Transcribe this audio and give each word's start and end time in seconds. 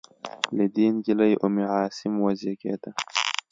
له 0.55 0.65
دې 0.75 0.85
نجلۍ 0.95 1.33
ام 1.45 1.55
عاصم 1.71 2.13
وزېږېده. 2.23 2.91